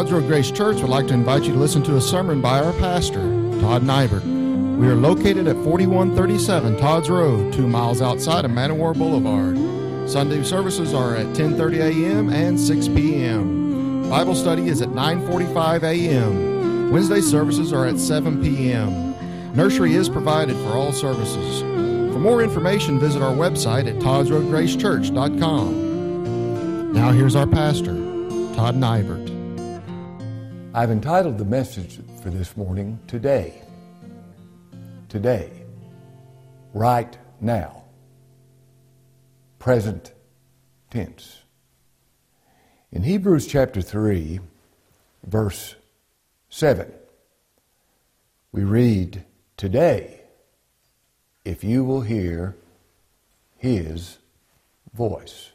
[0.00, 2.58] Todd's Road Grace Church would like to invite you to listen to a sermon by
[2.58, 3.20] our pastor,
[3.60, 4.24] Todd Nybert.
[4.78, 9.58] We are located at 4137 Todd's Road, two miles outside of Man o' War Boulevard.
[10.08, 12.30] Sunday services are at 10:30 a.m.
[12.30, 14.08] and 6 p.m.
[14.08, 16.90] Bible study is at 9:45 a.m.
[16.90, 19.14] Wednesday services are at 7 p.m.
[19.54, 21.60] Nursery is provided for all services.
[21.60, 26.92] For more information, visit our website at toddsroadgracechurch.com.
[26.94, 27.92] Now here's our pastor,
[28.54, 29.29] Todd Nybert.
[30.72, 33.60] I've entitled the message for this morning, Today.
[35.08, 35.50] Today.
[36.72, 37.82] Right now.
[39.58, 40.12] Present
[40.88, 41.40] tense.
[42.92, 44.38] In Hebrews chapter 3,
[45.26, 45.74] verse
[46.50, 46.92] 7,
[48.52, 49.24] we read,
[49.56, 50.20] Today,
[51.44, 52.56] if you will hear
[53.58, 54.18] his
[54.94, 55.50] voice.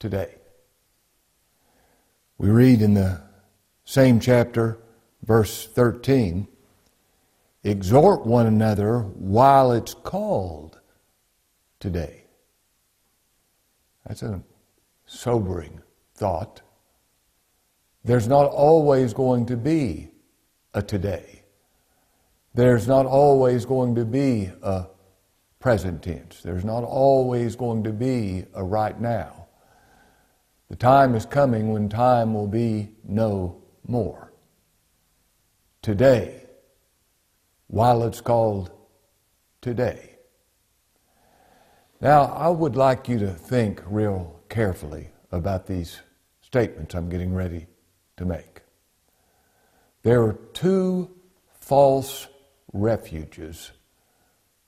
[0.00, 0.34] Today.
[2.36, 3.25] We read in the
[3.86, 4.78] same chapter,
[5.22, 6.48] verse 13
[7.62, 10.80] exhort one another while it's called
[11.78, 12.24] today.
[14.06, 14.42] That's a
[15.06, 15.80] sobering
[16.16, 16.62] thought.
[18.04, 20.10] There's not always going to be
[20.74, 21.44] a today.
[22.54, 24.86] There's not always going to be a
[25.60, 26.42] present tense.
[26.42, 29.46] There's not always going to be a right now.
[30.70, 34.32] The time is coming when time will be no more.
[35.82, 36.42] Today,
[37.68, 38.70] while it's called
[39.60, 40.16] today.
[42.00, 46.00] Now, I would like you to think real carefully about these
[46.40, 47.66] statements I'm getting ready
[48.16, 48.62] to make.
[50.02, 51.10] There are two
[51.60, 52.28] false
[52.72, 53.72] refuges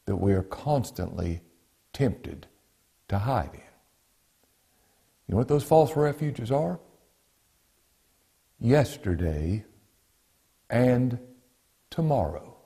[0.07, 1.43] that we are constantly
[1.93, 2.47] tempted
[3.09, 3.61] to hide in.
[5.27, 6.81] You know what those false refuges are?
[8.61, 9.65] Yesterday
[10.69, 11.19] and
[11.91, 12.57] tomorrow.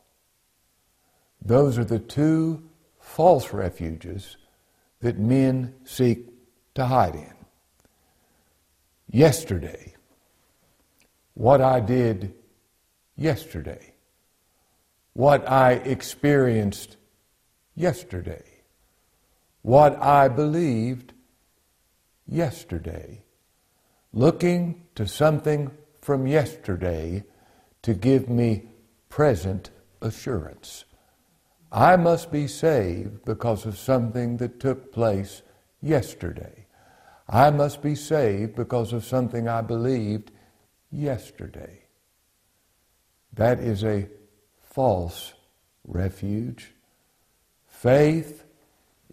[1.45, 4.37] Those are the two false refuges
[5.01, 6.29] that men seek
[6.75, 7.35] to hide in.
[9.11, 9.95] Yesterday,
[11.35, 12.35] what I did
[13.17, 13.93] yesterday,
[15.13, 16.97] what I experienced
[17.75, 18.45] yesterday,
[19.63, 21.13] what I believed
[22.27, 23.23] yesterday,
[24.13, 25.71] looking to something
[26.03, 27.23] from yesterday
[27.81, 28.65] to give me
[29.09, 29.71] present
[30.03, 30.85] assurance.
[31.71, 35.43] I must be saved because of something that took place
[35.81, 36.67] yesterday.
[37.29, 40.33] I must be saved because of something I believed
[40.91, 41.85] yesterday.
[43.33, 44.09] That is a
[44.61, 45.33] false
[45.87, 46.73] refuge.
[47.67, 48.45] Faith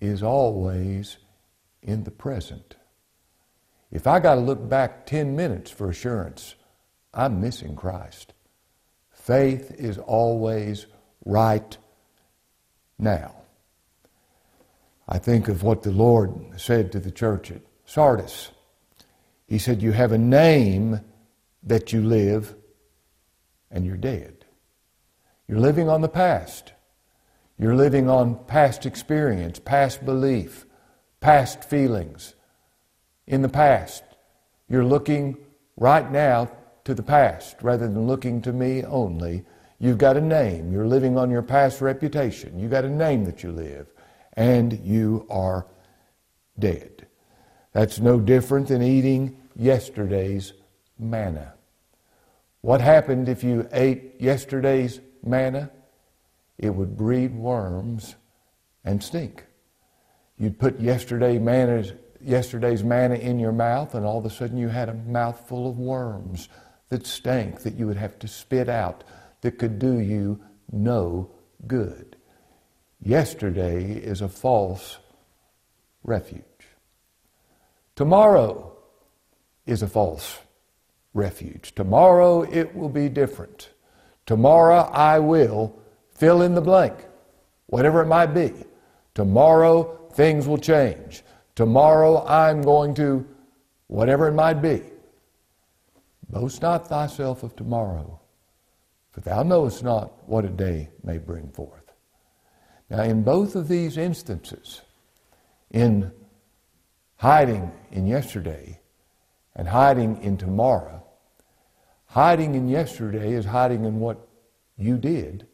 [0.01, 1.17] is always
[1.81, 2.75] in the present.
[3.91, 6.56] If I got to look back 10 minutes for assurance,
[7.14, 8.34] I'm missing Christ.
[9.12, 10.86] Faith is always
[11.25, 11.78] right
[12.97, 13.36] now.
[15.08, 18.52] I think of what the Lord said to the church at Sardis.
[19.48, 21.02] He said, You have a name
[21.64, 22.56] that you live,
[23.72, 24.46] and you're dead.
[25.48, 26.74] You're living on the past.
[27.58, 30.66] You're living on past experience, past belief,
[31.19, 32.36] past feelings.
[33.25, 34.03] In the past,
[34.69, 35.38] you're looking
[35.75, 36.52] right now
[36.89, 39.45] to the past rather than looking to me only
[39.79, 40.73] You've got a name.
[40.73, 42.59] You're living on your past reputation.
[42.59, 43.88] You've got a name that you live,
[44.33, 45.66] and you are
[46.59, 47.07] dead.
[47.72, 50.51] That's no different than eating yesterday's
[50.97, 51.53] manna.
[52.59, 55.71] What happened if you ate yesterday's manna?
[56.57, 58.16] It would breed worms
[58.83, 59.45] and stink.
[60.38, 61.39] You'd put yesterday
[62.21, 65.77] yesterday's manna in your mouth, and all of a sudden you had a mouthful of
[65.77, 66.50] worms
[66.89, 69.03] that stank that you would have to spit out
[69.41, 70.39] that could do you
[70.72, 71.29] no
[71.67, 72.16] good.
[73.01, 74.97] Yesterday is a false
[76.03, 76.44] refuge.
[77.95, 78.77] Tomorrow
[79.66, 80.39] is a false
[81.13, 81.74] refuge.
[81.75, 83.69] Tomorrow it will be different.
[84.25, 85.77] Tomorrow I will
[86.13, 86.94] fill in the blank,
[87.68, 88.53] whatever it might be.
[89.15, 91.24] Tomorrow things will change.
[91.56, 93.25] Tomorrow I'm going to,
[93.88, 94.81] whatever it might be.
[96.30, 98.20] Boast not thyself of tomorrow,
[99.12, 101.92] for thou knowest not what a day may bring forth.
[102.90, 104.81] Now, in both of these instances,
[105.72, 106.12] in
[107.18, 108.80] hiding in yesterday
[109.56, 111.04] and hiding in tomorrow,
[112.06, 114.28] hiding in yesterday is hiding in what
[114.78, 115.46] you did.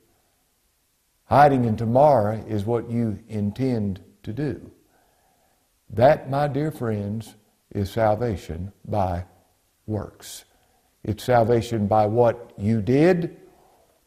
[1.26, 4.72] Hiding in tomorrow is what you intend to do.
[5.90, 7.36] That, my dear friends,
[7.72, 9.26] is salvation by
[9.88, 10.46] works.
[11.06, 13.38] It's salvation by what you did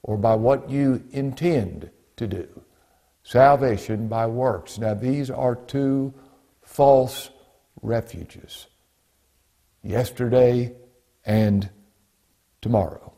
[0.02, 2.48] or by what you intend to do.
[3.22, 4.78] Salvation by works.
[4.78, 6.12] Now, these are two
[6.60, 7.30] false
[7.82, 8.66] refuges
[9.80, 10.74] yesterday
[11.24, 11.70] and
[12.60, 13.12] tomorrow.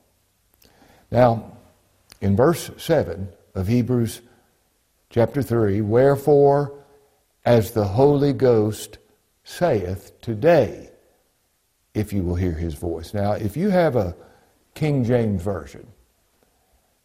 [1.11, 1.53] Now,
[2.21, 4.21] in verse 7 of Hebrews
[5.09, 6.85] chapter 3, wherefore,
[7.47, 8.99] as the Holy Ghost
[9.43, 10.90] saith today,
[11.95, 13.13] if you will hear his voice.
[13.15, 14.17] Now, if you have a
[14.75, 15.87] King James Version,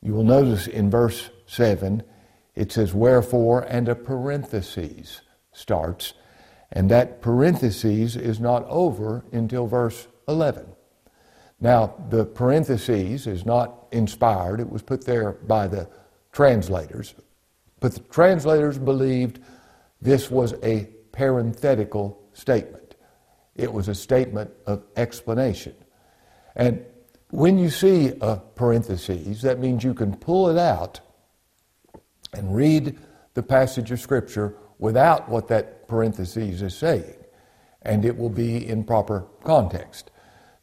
[0.02, 2.04] you will notice in verse 7
[2.56, 5.22] it says, wherefore, and a parenthesis
[5.52, 6.14] starts,
[6.72, 10.66] and that parenthesis is not over until verse 11.
[11.60, 15.90] Now, the parenthesis is not inspired, it was put there by the
[16.32, 17.16] translators.
[17.80, 19.40] But the translators believed
[20.02, 22.85] this was a parenthetical statement,
[23.56, 25.76] it was a statement of explanation.
[26.56, 26.86] And
[27.30, 31.00] when you see a parenthesis, that means you can pull it out
[32.34, 32.98] and read
[33.34, 37.16] the passage of Scripture without what that parenthesis is saying,
[37.82, 40.12] and it will be in proper context.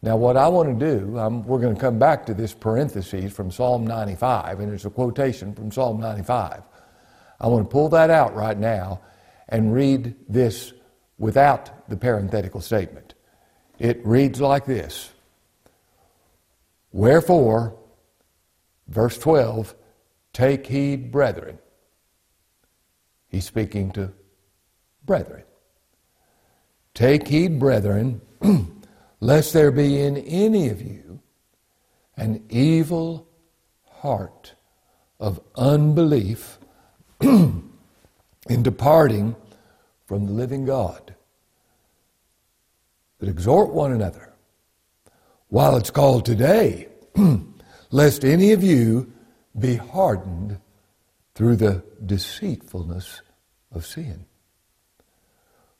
[0.02, 3.32] Now, what I want to do, um, we're going to come back to this parenthesis
[3.32, 6.62] from Psalm 95, and it's a quotation from Psalm 95.
[7.40, 9.00] I want to pull that out right now
[9.48, 10.72] and read this
[11.22, 13.14] without the parenthetical statement.
[13.78, 15.10] It reads like this
[16.90, 17.78] Wherefore,
[18.88, 19.74] verse 12,
[20.32, 21.58] take heed, brethren.
[23.28, 24.12] He's speaking to
[25.06, 25.44] brethren.
[26.92, 28.20] Take heed, brethren.
[29.20, 31.20] lest there be in any of you
[32.16, 33.28] an evil
[34.00, 34.54] heart
[35.20, 36.58] of unbelief
[37.20, 37.62] in
[38.62, 39.36] departing
[40.12, 41.14] from the living God.
[43.18, 44.34] that exhort one another
[45.48, 46.88] while it's called today,
[47.90, 49.10] lest any of you
[49.58, 50.58] be hardened
[51.34, 53.22] through the deceitfulness
[53.74, 54.26] of sin.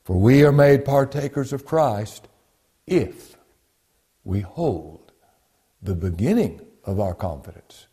[0.03, 2.27] For we are made partakers of Christ
[2.87, 3.37] if
[4.23, 5.11] we hold
[5.79, 7.85] the beginning of our confidence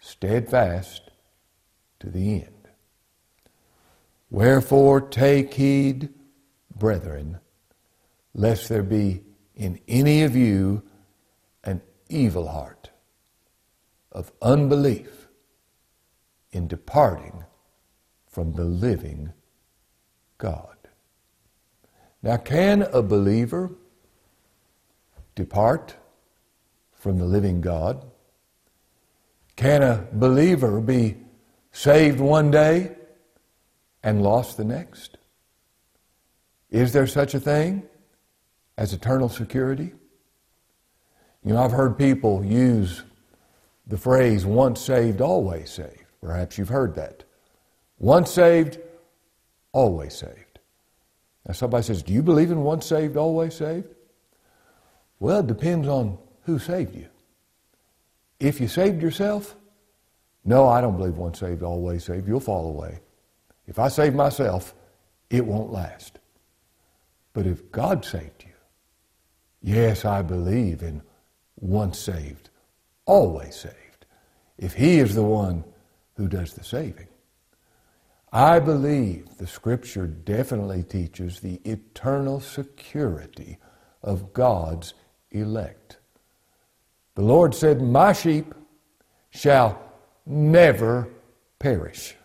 [0.00, 1.10] steadfast
[2.00, 2.59] to the end.
[4.30, 6.10] Wherefore take heed,
[6.74, 7.40] brethren,
[8.32, 9.24] lest there be
[9.56, 10.82] in any of you
[11.64, 12.90] an evil heart
[14.12, 15.28] of unbelief
[16.52, 17.44] in departing
[18.26, 19.32] from the living
[20.38, 20.76] God.
[22.22, 23.70] Now, can a believer
[25.34, 25.96] depart
[26.92, 28.04] from the living God?
[29.56, 31.16] Can a believer be
[31.72, 32.94] saved one day
[34.02, 35.18] and lost the next?
[36.70, 37.82] Is there such a thing
[38.76, 39.92] as eternal security?
[41.44, 43.02] You know, I've heard people use
[43.86, 46.04] the phrase once saved, always saved.
[46.20, 47.24] Perhaps you've heard that.
[47.98, 48.78] Once saved,
[49.72, 50.58] always saved.
[51.46, 53.88] Now, somebody says, Do you believe in once saved, always saved?
[55.18, 57.08] Well, it depends on who saved you.
[58.38, 59.56] If you saved yourself,
[60.44, 62.26] no, I don't believe once saved, always saved.
[62.26, 63.00] You'll fall away.
[63.70, 64.74] If I save myself,
[65.30, 66.18] it won't last.
[67.32, 68.52] But if God saved you,
[69.62, 71.02] yes, I believe in
[71.60, 72.50] once saved,
[73.06, 74.06] always saved.
[74.58, 75.62] If He is the one
[76.16, 77.06] who does the saving.
[78.32, 83.58] I believe the Scripture definitely teaches the eternal security
[84.02, 84.94] of God's
[85.30, 85.98] elect.
[87.14, 88.52] The Lord said, My sheep
[89.30, 89.80] shall
[90.26, 91.08] never
[91.60, 92.16] perish.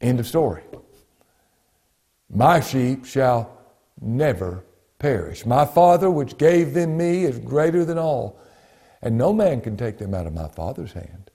[0.00, 0.62] End of story.
[2.32, 3.58] My sheep shall
[4.00, 4.64] never
[4.98, 5.44] perish.
[5.44, 8.38] My Father, which gave them me, is greater than all,
[9.02, 11.30] and no man can take them out of my Father's hand.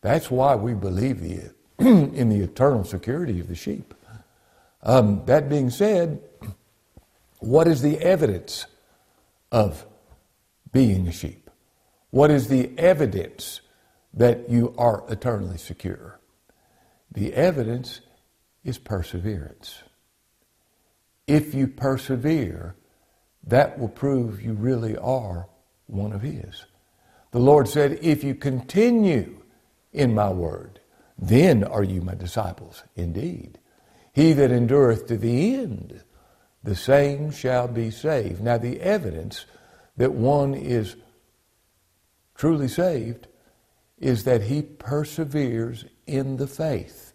[0.00, 1.20] That's why we believe
[1.78, 3.94] in the eternal security of the sheep.
[4.82, 6.22] Um, that being said,
[7.40, 8.66] what is the evidence
[9.50, 9.84] of
[10.72, 11.50] being a sheep?
[12.10, 13.60] What is the evidence
[14.14, 16.17] that you are eternally secure?
[17.12, 18.00] The evidence
[18.64, 19.82] is perseverance.
[21.26, 22.74] If you persevere,
[23.46, 25.48] that will prove you really are
[25.86, 26.66] one of His.
[27.30, 29.42] The Lord said, If you continue
[29.92, 30.80] in my word,
[31.18, 33.58] then are you my disciples indeed.
[34.12, 36.02] He that endureth to the end
[36.62, 38.42] the same shall be saved.
[38.42, 39.46] Now, the evidence
[39.96, 40.96] that one is
[42.34, 43.27] truly saved
[44.00, 47.12] is that he perseveres in the faith.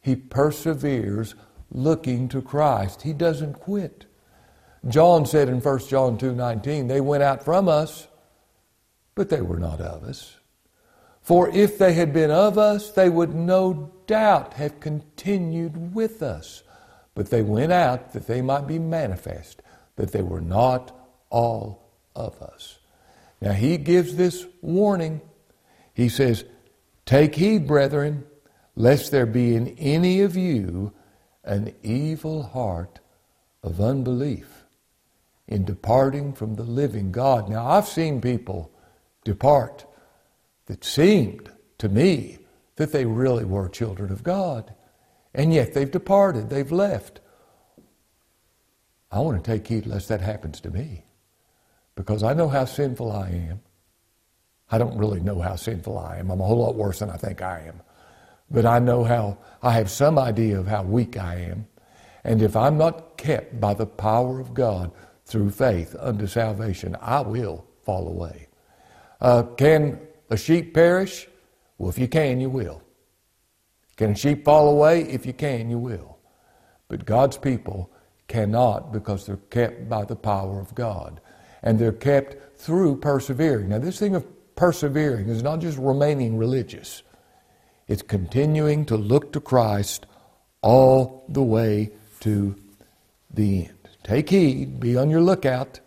[0.00, 1.34] He perseveres
[1.70, 3.02] looking to Christ.
[3.02, 4.06] He doesn't quit.
[4.88, 8.08] John said in 1 John 2:19, they went out from us,
[9.14, 10.36] but they were not of us.
[11.20, 16.62] For if they had been of us, they would no doubt have continued with us.
[17.14, 19.62] But they went out that they might be manifest,
[19.96, 20.96] that they were not
[21.28, 22.78] all of us.
[23.40, 25.20] Now he gives this warning.
[26.00, 26.46] He says,
[27.04, 28.24] Take heed, brethren,
[28.74, 30.94] lest there be in any of you
[31.44, 33.00] an evil heart
[33.62, 34.64] of unbelief
[35.46, 37.50] in departing from the living God.
[37.50, 38.72] Now, I've seen people
[39.24, 39.84] depart
[40.64, 42.38] that seemed to me
[42.76, 44.72] that they really were children of God,
[45.34, 47.20] and yet they've departed, they've left.
[49.12, 51.04] I want to take heed lest that happens to me
[51.94, 53.60] because I know how sinful I am.
[54.70, 56.30] I don't really know how sinful I am.
[56.30, 57.80] I'm a whole lot worse than I think I am.
[58.50, 61.66] But I know how, I have some idea of how weak I am.
[62.24, 64.92] And if I'm not kept by the power of God
[65.24, 68.48] through faith unto salvation, I will fall away.
[69.20, 69.98] Uh, can
[70.30, 71.28] a sheep perish?
[71.78, 72.82] Well, if you can, you will.
[73.96, 75.02] Can a sheep fall away?
[75.02, 76.18] If you can, you will.
[76.88, 77.90] But God's people
[78.28, 81.20] cannot because they're kept by the power of God
[81.62, 83.68] and they're kept through persevering.
[83.68, 84.26] Now, this thing of
[84.56, 87.02] persevering is not just remaining religious,
[87.88, 90.06] it's continuing to look to Christ
[90.62, 91.90] all the way
[92.20, 92.54] to
[93.32, 93.88] the end.
[94.02, 95.80] Take heed, be on your lookout,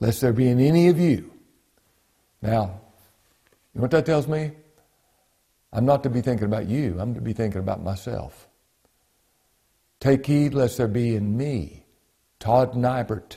[0.00, 1.32] lest there be in any of you.
[2.42, 2.80] Now,
[3.72, 4.52] you know what that tells me?
[5.72, 8.48] I'm not to be thinking about you, I'm to be thinking about myself.
[10.00, 11.84] Take heed lest there be in me,
[12.38, 13.36] Todd Nybert,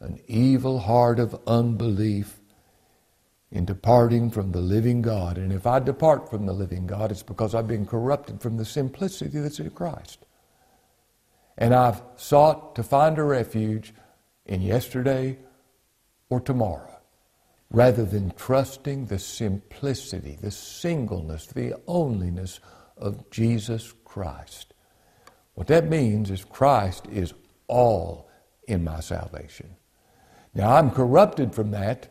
[0.00, 2.40] an evil heart of unbelief
[3.50, 5.38] in departing from the living God.
[5.38, 8.64] And if I depart from the living God, it's because I've been corrupted from the
[8.64, 10.26] simplicity that's in Christ.
[11.56, 13.94] And I've sought to find a refuge
[14.44, 15.38] in yesterday
[16.28, 16.92] or tomorrow
[17.70, 22.60] rather than trusting the simplicity, the singleness, the onlyness
[22.96, 24.72] of Jesus Christ.
[25.54, 27.32] What that means is Christ is
[27.66, 28.28] all
[28.68, 29.76] in my salvation.
[30.54, 32.08] Now, I'm corrupted from that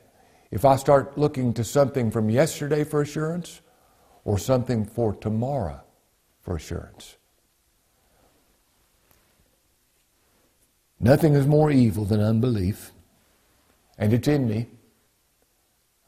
[0.55, 3.59] if I start looking to something from yesterday for assurance
[4.23, 5.81] or something for tomorrow
[6.39, 7.17] for assurance.
[10.97, 12.93] Nothing is more evil than unbelief,
[13.97, 14.67] and it's in me.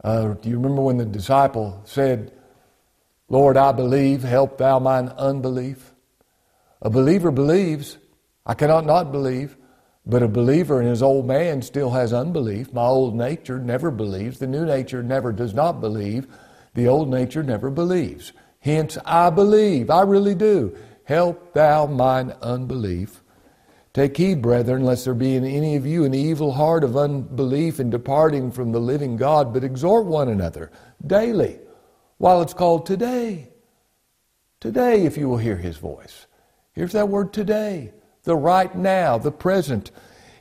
[0.01, 2.31] Uh, do you remember when the disciple said,
[3.27, 5.91] Lord, I believe, help thou mine unbelief?
[6.81, 7.97] A believer believes.
[8.45, 9.56] I cannot not believe.
[10.09, 12.71] But a believer in his old man still has unbelief.
[12.71, 14.39] My old nature never believes.
[14.39, 16.27] The new nature never does not believe.
[16.75, 18.31] The old nature never believes.
[18.61, 19.89] Hence, I believe.
[19.89, 20.77] I really do.
[21.03, 23.21] Help thou mine unbelief.
[23.93, 27.79] Take heed, brethren, lest there be in any of you an evil heart of unbelief
[27.79, 30.71] in departing from the living God, but exhort one another
[31.05, 31.59] daily,
[32.17, 33.49] while it's called today.
[34.61, 36.27] Today, if you will hear his voice.
[36.71, 37.91] Here's that word today
[38.27, 39.89] the right now, the present.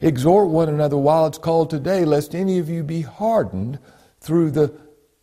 [0.03, 3.79] Exhort one another while it's called today, lest any of you be hardened
[4.21, 4.75] through the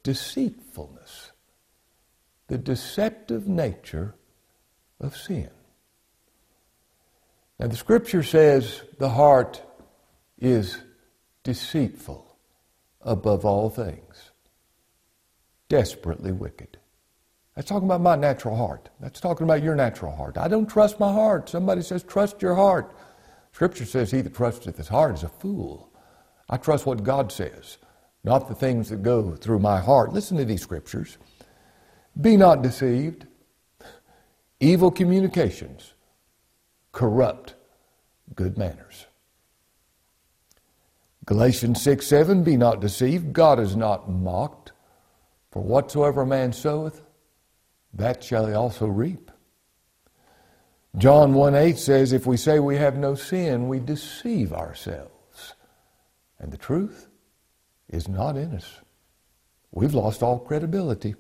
[0.02, 1.32] deceitfulness,
[2.48, 4.16] the deceptive nature
[5.00, 5.50] of sin.
[7.60, 9.62] Now, the scripture says the heart
[10.40, 10.80] is
[11.44, 12.36] deceitful
[13.02, 14.32] above all things,
[15.70, 16.78] desperately wicked.
[17.56, 18.90] That's talking about my natural heart.
[19.00, 20.38] That's talking about your natural heart.
[20.38, 21.50] I don't trust my heart.
[21.50, 22.96] Somebody says, trust your heart.
[23.52, 25.92] Scripture says, he that trusteth his heart is a fool.
[26.50, 27.78] I trust what God says,
[28.24, 30.14] not the things that go through my heart.
[30.14, 31.18] Listen to these scriptures.
[32.20, 33.28] Be not deceived.
[34.60, 35.94] Evil communications
[36.92, 37.56] corrupt
[38.36, 39.06] good manners.
[41.26, 43.34] Galatians 6 7, be not deceived.
[43.34, 44.72] God is not mocked.
[45.52, 47.03] For whatsoever a man soweth,
[47.94, 49.32] that shall he also reap.
[50.98, 55.56] John 1 8 says, If we say we have no sin, we deceive ourselves,
[56.40, 57.08] and the truth
[57.90, 58.82] is not in us.
[59.72, 61.16] We've lost all credibility.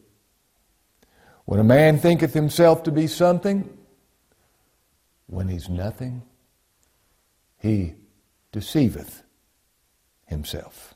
[1.45, 3.77] When a man thinketh himself to be something,
[5.27, 6.21] when he's nothing,
[7.57, 7.95] he
[8.51, 9.23] deceiveth
[10.25, 10.92] himself.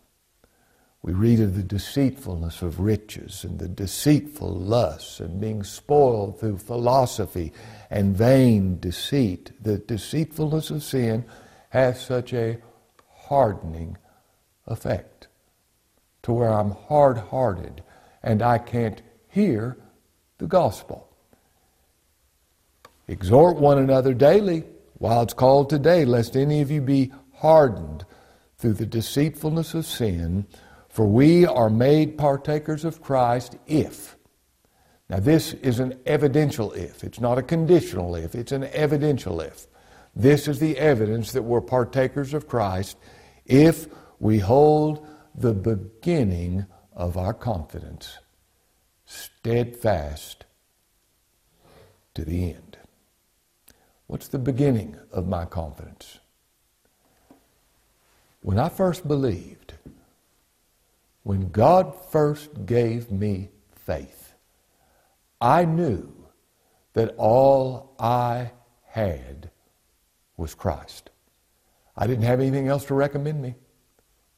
[1.07, 6.57] We read of the deceitfulness of riches and the deceitful lusts and being spoiled through
[6.57, 7.53] philosophy
[7.89, 9.53] and vain deceit.
[9.61, 11.23] The deceitfulness of sin
[11.69, 12.57] has such a
[13.07, 13.95] hardening
[14.65, 15.29] effect
[16.23, 17.85] to where I'm hard hearted
[18.21, 19.77] and I can't hear
[20.39, 21.07] the gospel.
[23.07, 24.65] Exhort one another daily
[24.97, 28.03] while it's called today, lest any of you be hardened
[28.57, 30.45] through the deceitfulness of sin,
[30.97, 34.17] for we are made partakers of Christ if.
[35.11, 37.03] Now, this is an evidential if.
[37.03, 39.67] It's not a conditional if, it's an evidential if.
[40.15, 42.97] This is the evidence that we're partakers of Christ
[43.45, 43.85] if
[44.19, 48.17] we hold the beginning of our confidence
[49.05, 50.45] steadfast
[52.15, 52.79] to the end.
[54.07, 56.17] What's the beginning of my confidence?
[58.41, 59.66] When I first believed,
[61.27, 64.33] when God first gave me faith,
[65.41, 66.09] I knew
[66.93, 68.51] that all I
[68.85, 69.51] had
[70.37, 71.09] was Christ.
[71.97, 73.55] I didn't have anything else to recommend me.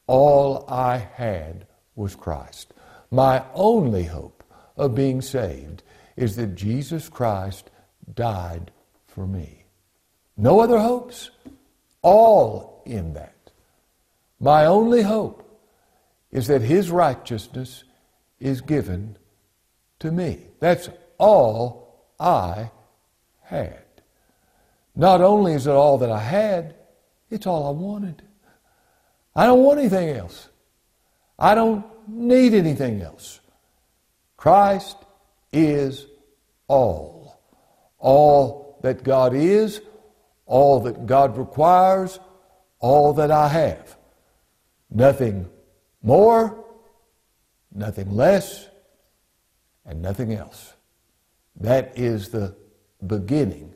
[0.08, 2.74] All I had was Christ.
[3.12, 4.42] My only hope
[4.76, 5.84] of being saved
[6.16, 7.70] is that Jesus Christ
[8.16, 8.72] died
[9.06, 9.62] for me.
[10.36, 11.30] No other hopes.
[12.02, 13.52] All in that.
[14.40, 15.46] My only hope
[16.32, 17.84] is that His righteousness
[18.38, 19.16] is given
[19.98, 20.46] to me.
[20.60, 22.70] That's all I
[23.42, 23.84] had.
[24.94, 26.74] Not only is it all that I had,
[27.30, 28.22] it's all I wanted.
[29.34, 30.48] I don't want anything else.
[31.38, 33.40] I don't need anything else.
[34.36, 34.96] Christ
[35.52, 36.06] is
[36.68, 37.40] all.
[37.98, 39.80] All that God is,
[40.46, 42.18] all that God requires,
[42.78, 43.96] all that I have.
[44.90, 45.48] Nothing
[46.02, 46.64] more,
[47.72, 48.68] nothing less,
[49.84, 50.74] and nothing else.
[51.56, 52.56] That is the
[53.06, 53.74] beginning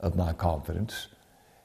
[0.00, 1.08] of my confidence.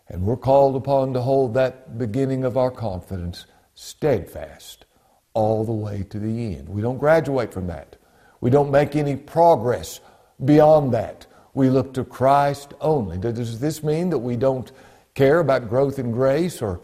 [0.07, 4.85] And we're called upon to hold that beginning of our confidence steadfast
[5.33, 6.67] all the way to the end.
[6.67, 7.95] We don't graduate from that.
[8.41, 9.99] We don't make any progress
[10.43, 11.27] beyond that.
[11.53, 13.17] We look to Christ only.
[13.17, 14.71] Does this mean that we don't
[15.13, 16.79] care about growth in grace or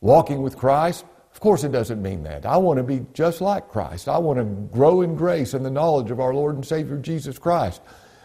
[0.00, 1.04] walking with Christ?
[1.38, 2.44] Of course, it doesn't mean that.
[2.44, 4.08] I want to be just like Christ.
[4.08, 7.38] I want to grow in grace and the knowledge of our Lord and Savior Jesus
[7.38, 7.80] Christ.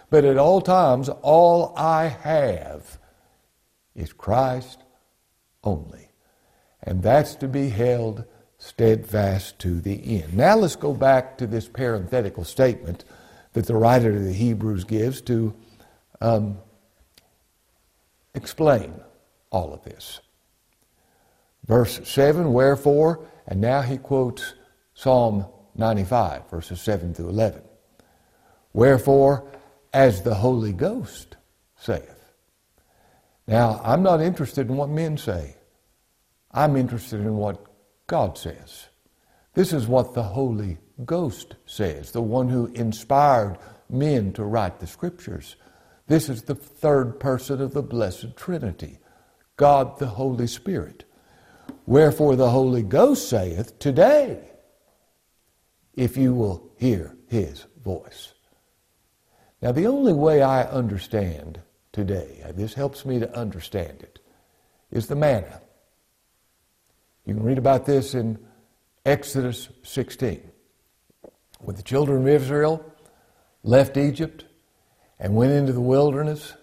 [0.09, 2.97] But at all times, all I have
[3.93, 4.79] is Christ
[5.63, 6.09] only.
[6.81, 8.25] And that's to be held
[8.57, 10.33] steadfast to the end.
[10.33, 13.05] Now let's go back to this parenthetical statement
[13.51, 15.53] that the writer of the Hebrews gives to
[16.19, 16.57] um,
[18.33, 18.99] explain
[19.51, 20.19] all of this.
[21.65, 24.53] Verse 7, wherefore, and now he quotes
[24.93, 25.45] Psalm
[25.75, 27.61] 95, verses 7 through 11.
[28.73, 29.51] Wherefore,
[29.93, 31.37] as the Holy Ghost
[31.75, 32.31] saith.
[33.47, 35.55] Now, I'm not interested in what men say.
[36.51, 37.65] I'm interested in what
[38.07, 38.87] God says.
[39.53, 43.57] This is what the Holy Ghost says, the one who inspired
[43.89, 45.55] men to write the Scriptures.
[46.07, 48.99] This is the third person of the Blessed Trinity,
[49.57, 51.05] God the Holy Spirit.
[51.85, 54.39] Wherefore the Holy Ghost saith, Today,
[55.93, 58.33] if you will hear his voice.
[59.61, 64.19] Now, the only way I understand today, this helps me to understand it,
[64.91, 65.61] is the manna.
[67.25, 68.39] You can read about this in
[69.05, 70.41] Exodus 16.
[71.59, 72.83] When the children of Israel
[73.63, 74.45] left Egypt
[75.19, 76.53] and went into the wilderness,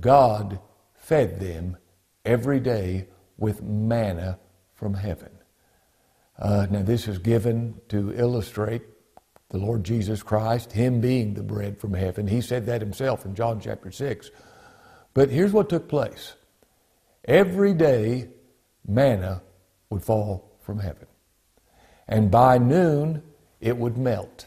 [0.00, 0.58] God
[0.94, 1.76] fed them
[2.24, 3.08] every day
[3.42, 4.38] with manna
[4.72, 5.32] from heaven.
[6.38, 8.82] Uh, now, this is given to illustrate
[9.50, 12.28] the Lord Jesus Christ, Him being the bread from heaven.
[12.28, 14.30] He said that Himself in John chapter 6.
[15.12, 16.34] But here's what took place
[17.24, 18.28] every day,
[18.86, 19.42] manna
[19.90, 21.06] would fall from heaven.
[22.06, 23.24] And by noon,
[23.60, 24.46] it would melt.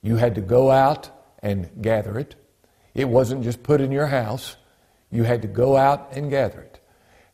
[0.00, 1.10] You had to go out
[1.42, 2.36] and gather it.
[2.94, 4.56] It wasn't just put in your house,
[5.10, 6.79] you had to go out and gather it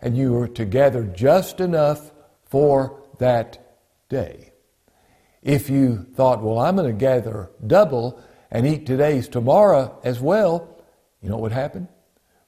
[0.01, 2.11] and you were to gather just enough
[2.45, 3.79] for that
[4.09, 4.53] day.
[5.43, 10.77] If you thought, well, I'm going to gather double and eat today's tomorrow as well,
[11.23, 11.89] you know what would happen?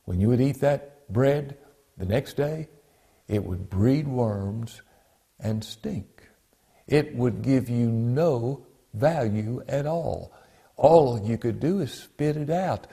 [0.05, 1.57] When you would eat that bread
[1.97, 2.69] the next day,
[3.29, 4.83] it would breed worms
[5.39, 6.23] and stink.
[6.87, 10.33] It would give you no value at all.
[10.77, 12.87] All you could do is spit it out.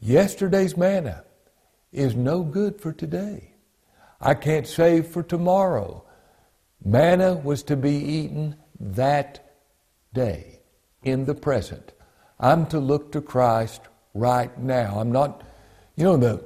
[0.00, 1.24] Yesterday's manna
[1.92, 3.51] is no good for today.
[4.22, 6.04] I can't save for tomorrow.
[6.84, 9.52] Manna was to be eaten that
[10.14, 10.60] day,
[11.02, 11.92] in the present.
[12.38, 13.82] I'm to look to Christ
[14.14, 15.00] right now.
[15.00, 15.42] I'm not,
[15.96, 16.44] you know, the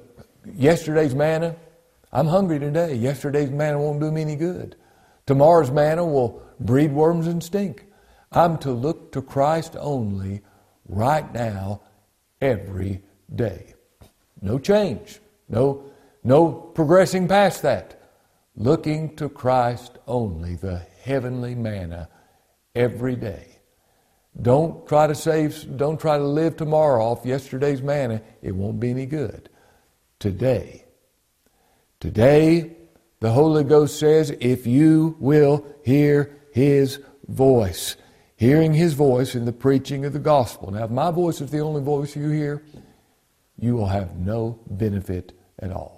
[0.55, 1.57] yesterday's manna.
[2.13, 2.95] I'm hungry today.
[2.95, 4.77] Yesterday's manna won't do me any good.
[5.27, 7.85] Tomorrow's manna will breed worms and stink.
[8.33, 10.43] I'm to look to Christ only
[10.89, 11.83] right now,
[12.41, 13.03] every
[13.35, 13.75] day.
[14.41, 15.21] No change.
[15.49, 15.85] No
[16.27, 18.03] No progressing past that.
[18.57, 22.09] Looking to Christ only, the heavenly manna,
[22.75, 23.61] every day.
[24.43, 28.23] Don't try to save, don't try to live tomorrow off yesterday's manna.
[28.43, 29.49] It won't be any good.
[30.19, 30.85] Today.
[32.01, 32.77] Today,
[33.21, 37.95] the Holy Ghost says, if you will hear His voice,
[38.35, 40.73] hearing His voice in the preaching of the gospel.
[40.73, 42.65] Now, if my voice is the only voice you hear,
[43.57, 45.96] you will have no benefit at all.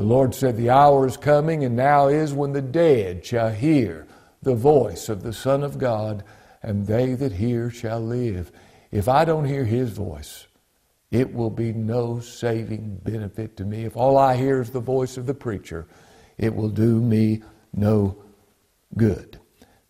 [0.00, 4.06] The Lord said, The hour is coming, and now is when the dead shall hear
[4.40, 6.24] the voice of the Son of God
[6.62, 8.50] and they that hear shall live.
[8.90, 10.46] If I don't hear his voice,
[11.10, 13.84] it will be no saving benefit to me.
[13.84, 15.86] If all I hear is the voice of the preacher,
[16.38, 17.42] it will do me
[17.74, 18.16] no
[18.96, 19.38] good.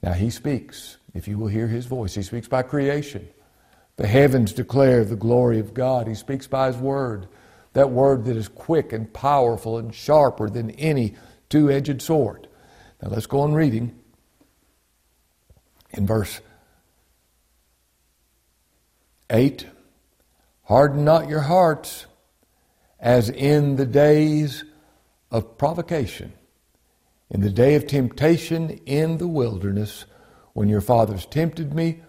[0.03, 0.97] Now he speaks.
[1.15, 3.29] If you will hear his voice, he speaks by creation.
[3.95, 6.09] The heavens declare the glory of God.
[6.09, 7.29] He speaks by his word,
[7.73, 11.15] that word that is quick and powerful and sharper than any
[11.49, 12.49] two edged sword.
[13.03, 13.99] Now let's go on reading
[15.91, 16.41] in verse
[19.31, 19.67] 8
[20.65, 22.07] Harden not your hearts
[23.01, 24.63] as in the days
[25.31, 26.33] of provocation,
[27.31, 30.05] in the day of temptation in the wilderness,
[30.53, 32.03] when your fathers tempted me,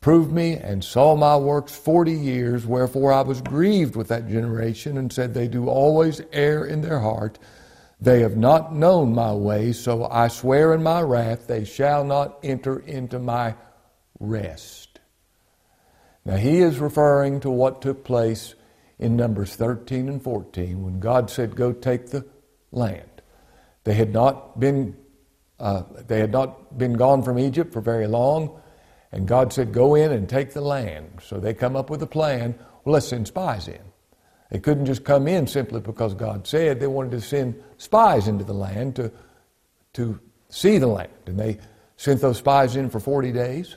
[0.00, 2.66] proved me, and saw my works forty years.
[2.66, 7.00] Wherefore I was grieved with that generation, and said, They do always err in their
[7.00, 7.38] heart.
[8.00, 12.38] They have not known my ways, so I swear in my wrath, they shall not
[12.42, 13.54] enter into my
[14.18, 15.00] rest.
[16.24, 18.54] Now, he is referring to what took place
[18.98, 22.26] in Numbers 13 and 14 when God said, Go take the
[22.70, 23.22] land.
[23.84, 24.96] They had not been,
[25.58, 28.60] uh, they had not been gone from Egypt for very long,
[29.12, 31.20] and God said, Go in and take the land.
[31.22, 32.54] So they come up with a plan.
[32.84, 33.80] Well, let's send spies in.
[34.50, 36.80] They couldn't just come in simply because God said.
[36.80, 39.12] They wanted to send spies into the land to,
[39.94, 40.18] to
[40.48, 41.12] see the land.
[41.26, 41.58] And they
[41.96, 43.76] sent those spies in for 40 days.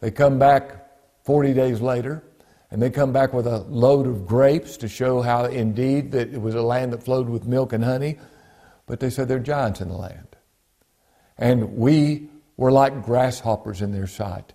[0.00, 0.86] They come back
[1.24, 2.22] 40 days later,
[2.70, 6.40] and they come back with a load of grapes to show how indeed that it
[6.40, 8.18] was a land that flowed with milk and honey.
[8.86, 10.36] But they said there are giants in the land.
[11.36, 12.29] And we
[12.60, 14.52] were like grasshoppers in their sight.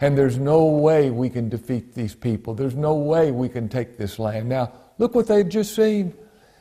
[0.00, 2.54] And there's no way we can defeat these people.
[2.54, 4.48] There's no way we can take this land.
[4.48, 6.14] Now, look what they'd just seen.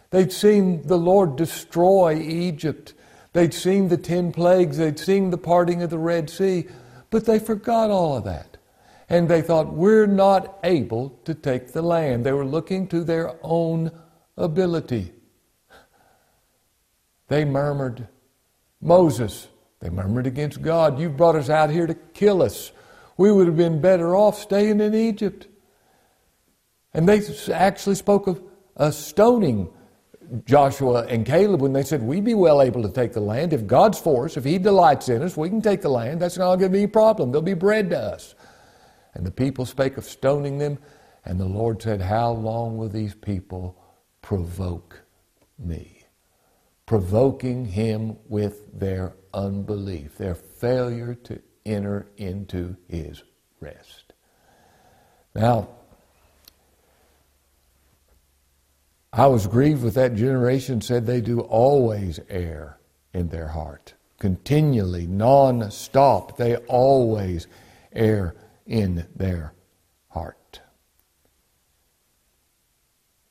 [0.10, 2.96] They'd seen the Lord destroy Egypt.
[3.34, 4.78] They'd seen the ten plagues.
[4.78, 6.66] They'd seen the parting of the Red Sea.
[7.12, 8.58] But they forgot all of that
[9.10, 12.26] and they thought, we're not able to take the land.
[12.26, 13.92] They were looking to their own
[14.36, 15.14] ability.
[17.30, 18.08] They murmured.
[18.82, 19.48] Moses,
[19.80, 21.00] they murmured against God.
[21.00, 22.72] You brought us out here to kill us.
[23.18, 25.48] We would have been better off staying in Egypt.
[26.94, 27.22] And they
[27.54, 28.42] actually spoke of
[28.76, 29.70] a stoning
[30.46, 33.54] Joshua and Caleb when they said, We'd be well able to take the land.
[33.54, 36.22] If God's for us, if He delights in us, we can take the land.
[36.22, 37.32] That's not going to be a problem.
[37.32, 38.36] There'll be bread to us.
[39.13, 40.80] And the people spake of stoning them.
[41.24, 43.78] And the Lord said, How long will these people
[44.22, 45.02] provoke
[45.58, 45.97] me?
[46.88, 53.23] Provoking him with their unbelief, their failure to enter into his
[53.60, 54.13] rest.
[55.36, 55.67] Now,
[59.12, 62.80] I was grieved with that generation, said they do always err
[63.13, 63.93] in their heart.
[64.19, 67.47] Continually, non stop, they always
[67.91, 69.54] err in their
[70.10, 70.62] heart.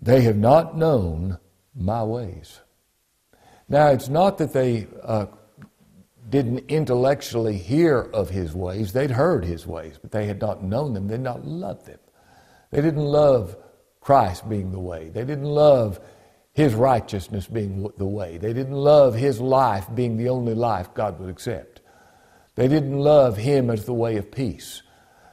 [0.01, 1.39] They have not known
[1.75, 2.61] my ways.
[3.69, 5.27] Now, it's not that they uh,
[6.29, 8.93] didn't intellectually hear of his ways.
[8.93, 11.09] They'd heard his ways, but they had not known them.
[11.09, 11.99] They had not loved them.
[12.71, 13.57] They didn't love
[14.01, 15.09] Christ being the way.
[15.09, 16.01] They didn't love
[16.53, 18.39] his righteousness being the way.
[18.39, 21.81] They didn't love his life being the only life God would accept.
[22.55, 24.83] They didn't love him as the way of peace.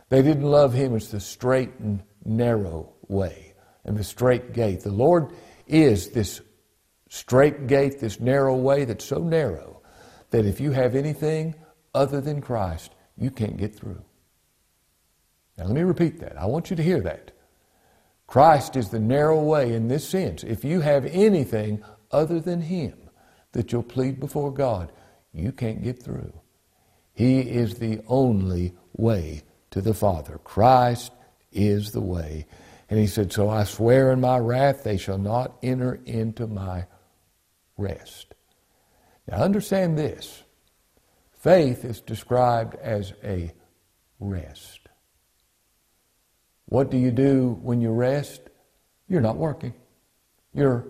[0.10, 3.54] They didn't love him as the straight and narrow way
[3.86, 4.82] and the straight gate.
[4.82, 5.32] The Lord
[5.65, 6.41] is this
[7.13, 9.80] straight gate, this narrow way that's so narrow
[10.32, 11.54] that if you have anything
[11.93, 14.04] other than Christ, you can't get through.
[15.56, 16.36] Now, let me repeat that.
[16.41, 17.32] I want you to hear that.
[18.26, 20.43] Christ is the narrow way in this sense.
[20.43, 22.97] If you have anything other than Him
[23.52, 24.91] that you'll plead before God,
[25.32, 26.34] you can't get through.
[27.13, 30.39] He is the only way to the Father.
[30.43, 31.12] Christ
[31.52, 32.47] is the way.
[32.89, 36.88] And he said, So I swear in my wrath, they shall not enter into my
[37.77, 38.33] rest.
[39.27, 40.43] Now understand this
[41.31, 43.51] faith is described as a
[44.19, 44.79] rest.
[46.65, 48.41] What do you do when you rest?
[49.07, 49.73] You're not working,
[50.53, 50.88] you're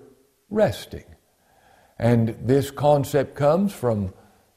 [0.49, 1.05] resting.
[1.99, 4.13] And this concept comes from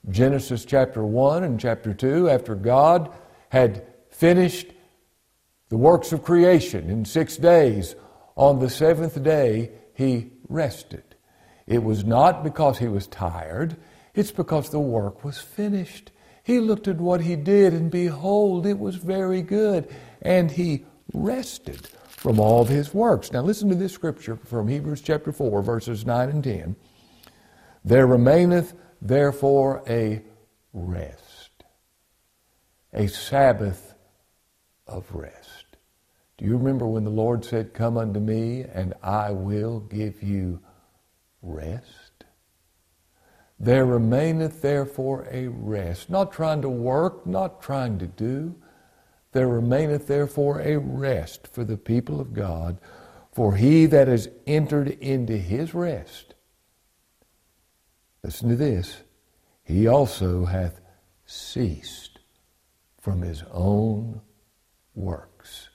[0.09, 3.13] Genesis chapter 1 and chapter 2 after God
[3.49, 4.69] had finished
[5.69, 7.97] the works of creation in six days.
[8.37, 11.06] On the seventh day, he rested.
[11.67, 13.77] It was not because he was tired,
[14.15, 16.11] it's because the work was finished.
[16.43, 19.93] He looked at what he did, and behold, it was very good.
[20.23, 23.33] And he rested from all of his works.
[23.33, 26.77] Now, listen to this scripture from Hebrews chapter 4, verses 9 and 10.
[27.85, 30.23] There remaineth therefore a
[30.73, 31.65] rest,
[32.93, 33.95] a Sabbath
[34.87, 35.67] of rest.
[36.39, 40.61] Do you remember when the Lord said, Come unto me, and I will give you
[41.43, 42.25] rest?
[43.59, 48.55] There remaineth therefore a rest, not trying to work, not trying to do.
[49.33, 52.79] There remaineth therefore a rest for the people of God,
[53.33, 56.35] for he that has entered into his rest,
[58.23, 59.03] listen to this,
[59.63, 60.81] he also hath
[61.27, 62.19] ceased
[63.01, 64.21] from his own
[64.95, 65.69] works,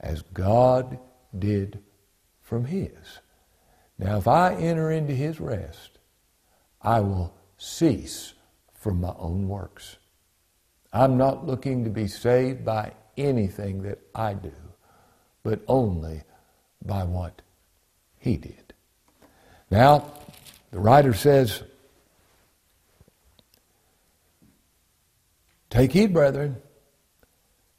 [0.00, 0.98] as God
[1.38, 1.82] did
[2.40, 3.20] from his.
[3.98, 5.98] Now, if I enter into his rest,
[6.82, 8.34] I will cease
[8.74, 9.96] from my own works.
[10.92, 14.52] I'm not looking to be saved by anything that I do,
[15.42, 16.22] but only
[16.84, 17.42] by what
[18.18, 18.74] he did.
[19.70, 20.12] Now,
[20.70, 21.62] the writer says,
[25.70, 26.56] Take heed, brethren,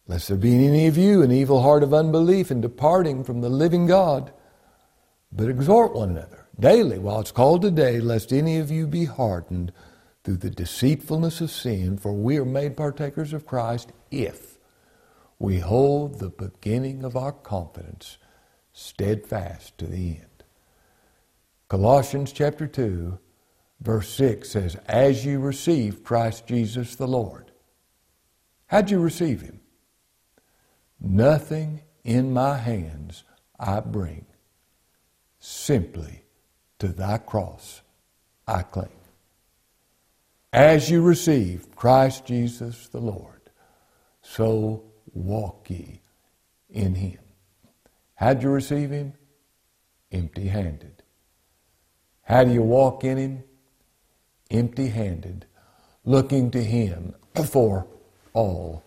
[0.08, 3.42] lest there be in any of you an evil heart of unbelief in departing from
[3.42, 4.32] the living God,
[5.32, 9.72] but exhort one another daily while it's called today, lest any of you be hardened
[10.24, 14.58] through the deceitfulness of sin, for we are made partakers of Christ if
[15.40, 18.18] we hold the beginning of our confidence
[18.74, 20.44] steadfast to the end.
[21.68, 23.18] Colossians chapter 2,
[23.82, 27.52] verse 6 says, As you receive Christ Jesus the Lord.
[28.68, 29.62] How'd you receive him?
[31.00, 33.24] Nothing in my hands
[33.60, 34.27] I bring,
[35.48, 36.24] simply
[36.78, 37.82] to thy cross
[38.46, 38.90] I cling.
[40.52, 43.50] As you receive Christ Jesus the Lord,
[44.22, 44.84] so
[45.14, 46.02] walk ye
[46.70, 47.20] in him.
[48.16, 49.14] How'd you receive him?
[50.12, 51.04] Empty handed.
[52.24, 53.44] How do you walk in him?
[54.52, 55.46] Empty handed,
[56.04, 57.88] looking to him for
[58.34, 58.84] all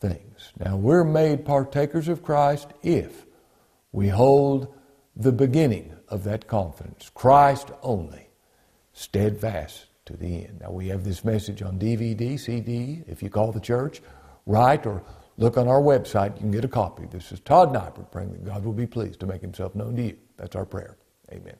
[0.00, 0.52] things.
[0.58, 3.26] Now we're made partakers of Christ if
[3.92, 4.72] we hold
[5.16, 7.10] the beginning of that confidence.
[7.14, 8.28] Christ only,
[8.92, 10.60] steadfast to the end.
[10.60, 13.02] Now, we have this message on DVD, CD.
[13.08, 14.02] If you call the church,
[14.44, 15.02] write or
[15.38, 17.06] look on our website, you can get a copy.
[17.10, 20.02] This is Todd Nybert praying that God will be pleased to make himself known to
[20.02, 20.16] you.
[20.36, 20.96] That's our prayer.
[21.32, 21.56] Amen.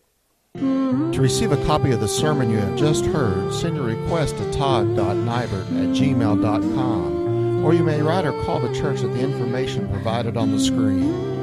[1.13, 4.53] To receive a copy of the sermon you have just heard, send your request to
[4.53, 10.37] todd.nybert at gmail.com, or you may write or call the church at the information provided
[10.37, 11.36] on the screen.